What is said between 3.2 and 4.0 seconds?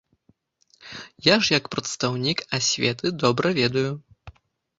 добра ведаю!